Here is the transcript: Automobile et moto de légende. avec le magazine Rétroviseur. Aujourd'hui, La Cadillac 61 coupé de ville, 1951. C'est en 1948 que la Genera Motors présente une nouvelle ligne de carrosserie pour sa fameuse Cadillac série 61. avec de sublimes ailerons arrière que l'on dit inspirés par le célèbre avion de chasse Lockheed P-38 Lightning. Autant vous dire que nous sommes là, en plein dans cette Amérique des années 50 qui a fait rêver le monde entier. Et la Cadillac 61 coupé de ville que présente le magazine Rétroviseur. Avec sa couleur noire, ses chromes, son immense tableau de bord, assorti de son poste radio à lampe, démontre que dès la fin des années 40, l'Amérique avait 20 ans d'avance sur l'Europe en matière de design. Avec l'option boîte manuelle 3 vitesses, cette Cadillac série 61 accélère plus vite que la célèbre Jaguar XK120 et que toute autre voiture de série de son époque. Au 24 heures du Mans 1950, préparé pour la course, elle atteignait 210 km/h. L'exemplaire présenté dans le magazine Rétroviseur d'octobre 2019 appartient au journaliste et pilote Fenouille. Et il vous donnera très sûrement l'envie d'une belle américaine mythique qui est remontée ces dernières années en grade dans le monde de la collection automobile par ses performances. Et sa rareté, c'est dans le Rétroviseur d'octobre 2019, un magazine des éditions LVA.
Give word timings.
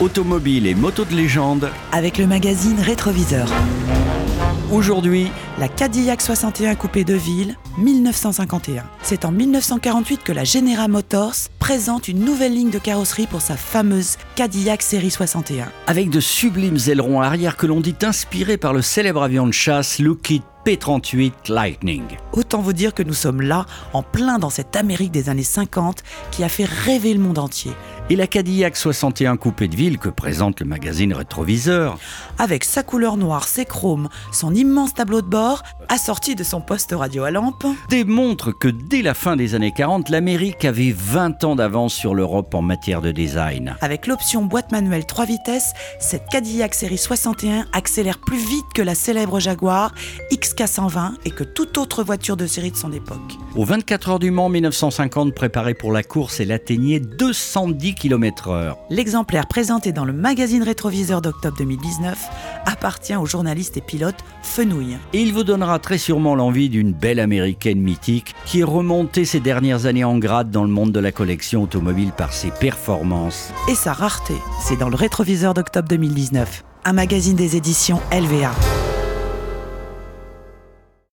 Automobile 0.00 0.66
et 0.66 0.74
moto 0.74 1.04
de 1.04 1.14
légende. 1.14 1.68
avec 1.92 2.16
le 2.16 2.26
magazine 2.26 2.80
Rétroviseur. 2.80 3.52
Aujourd'hui, 4.72 5.28
La 5.58 5.68
Cadillac 5.68 6.22
61 6.22 6.74
coupé 6.74 7.04
de 7.04 7.12
ville, 7.12 7.56
1951. 7.76 8.84
C'est 9.02 9.26
en 9.26 9.30
1948 9.30 10.22
que 10.22 10.32
la 10.32 10.44
Genera 10.44 10.88
Motors 10.88 11.34
présente 11.58 12.08
une 12.08 12.24
nouvelle 12.24 12.54
ligne 12.54 12.70
de 12.70 12.78
carrosserie 12.78 13.26
pour 13.26 13.42
sa 13.42 13.56
fameuse 13.56 14.16
Cadillac 14.36 14.80
série 14.80 15.10
61. 15.10 15.68
avec 15.86 16.08
de 16.08 16.20
sublimes 16.20 16.78
ailerons 16.88 17.20
arrière 17.20 17.58
que 17.58 17.66
l'on 17.66 17.80
dit 17.80 17.96
inspirés 18.02 18.56
par 18.56 18.72
le 18.72 18.80
célèbre 18.80 19.22
avion 19.22 19.46
de 19.46 19.52
chasse 19.52 19.98
Lockheed 19.98 20.42
P-38 20.64 21.32
Lightning. 21.48 22.04
Autant 22.32 22.60
vous 22.60 22.72
dire 22.72 22.94
que 22.94 23.02
nous 23.02 23.14
sommes 23.14 23.40
là, 23.40 23.66
en 23.92 24.02
plein 24.02 24.38
dans 24.38 24.50
cette 24.50 24.76
Amérique 24.76 25.10
des 25.10 25.28
années 25.28 25.42
50 25.42 26.02
qui 26.30 26.44
a 26.44 26.48
fait 26.48 26.66
rêver 26.66 27.12
le 27.14 27.20
monde 27.20 27.38
entier. 27.38 27.72
Et 28.12 28.16
la 28.16 28.26
Cadillac 28.26 28.76
61 28.76 29.36
coupé 29.36 29.68
de 29.68 29.76
ville 29.76 29.96
que 29.96 30.08
présente 30.08 30.58
le 30.58 30.66
magazine 30.66 31.12
Rétroviseur. 31.12 31.96
Avec 32.38 32.64
sa 32.64 32.82
couleur 32.82 33.16
noire, 33.16 33.46
ses 33.46 33.64
chromes, 33.64 34.08
son 34.32 34.52
immense 34.52 34.94
tableau 34.94 35.22
de 35.22 35.28
bord, 35.28 35.62
assorti 35.88 36.34
de 36.34 36.42
son 36.42 36.60
poste 36.60 36.92
radio 36.92 37.22
à 37.22 37.30
lampe, 37.30 37.64
démontre 37.88 38.50
que 38.50 38.66
dès 38.66 39.02
la 39.02 39.14
fin 39.14 39.36
des 39.36 39.54
années 39.54 39.70
40, 39.70 40.08
l'Amérique 40.08 40.64
avait 40.64 40.90
20 40.90 41.44
ans 41.44 41.54
d'avance 41.54 41.94
sur 41.94 42.16
l'Europe 42.16 42.52
en 42.52 42.62
matière 42.62 43.00
de 43.00 43.12
design. 43.12 43.76
Avec 43.80 44.08
l'option 44.08 44.44
boîte 44.44 44.72
manuelle 44.72 45.06
3 45.06 45.26
vitesses, 45.26 45.72
cette 46.00 46.26
Cadillac 46.32 46.74
série 46.74 46.98
61 46.98 47.66
accélère 47.72 48.18
plus 48.18 48.38
vite 48.38 48.66
que 48.74 48.82
la 48.82 48.96
célèbre 48.96 49.38
Jaguar 49.38 49.94
XK120 50.32 51.12
et 51.26 51.30
que 51.30 51.44
toute 51.44 51.78
autre 51.78 52.02
voiture 52.02 52.36
de 52.36 52.48
série 52.48 52.72
de 52.72 52.76
son 52.76 52.92
époque. 52.92 53.36
Au 53.54 53.64
24 53.64 54.08
heures 54.08 54.18
du 54.18 54.32
Mans 54.32 54.48
1950, 54.48 55.32
préparé 55.32 55.74
pour 55.74 55.92
la 55.92 56.02
course, 56.02 56.40
elle 56.40 56.50
atteignait 56.50 56.98
210 56.98 57.99
km/h. 58.00 58.76
L'exemplaire 58.88 59.46
présenté 59.46 59.92
dans 59.92 60.06
le 60.06 60.12
magazine 60.12 60.62
Rétroviseur 60.62 61.20
d'octobre 61.20 61.56
2019 61.58 62.28
appartient 62.64 63.14
au 63.14 63.26
journaliste 63.26 63.76
et 63.76 63.82
pilote 63.82 64.16
Fenouille. 64.42 64.96
Et 65.12 65.20
il 65.20 65.32
vous 65.32 65.44
donnera 65.44 65.78
très 65.78 65.98
sûrement 65.98 66.34
l'envie 66.34 66.70
d'une 66.70 66.92
belle 66.92 67.20
américaine 67.20 67.80
mythique 67.80 68.34
qui 68.46 68.60
est 68.60 68.64
remontée 68.64 69.24
ces 69.24 69.40
dernières 69.40 69.84
années 69.86 70.04
en 70.04 70.18
grade 70.18 70.50
dans 70.50 70.64
le 70.64 70.70
monde 70.70 70.92
de 70.92 71.00
la 71.00 71.12
collection 71.12 71.62
automobile 71.62 72.12
par 72.16 72.32
ses 72.32 72.50
performances. 72.50 73.52
Et 73.68 73.74
sa 73.74 73.92
rareté, 73.92 74.34
c'est 74.62 74.78
dans 74.78 74.88
le 74.88 74.96
Rétroviseur 74.96 75.52
d'octobre 75.52 75.88
2019, 75.88 76.64
un 76.86 76.92
magazine 76.92 77.36
des 77.36 77.56
éditions 77.56 78.00
LVA. 78.10 78.50